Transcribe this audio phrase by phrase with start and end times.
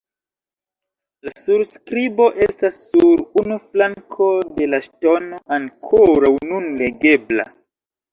[1.25, 7.47] La surskribo estas sur unu flanko de la ŝtono ankoraŭ nun legebla.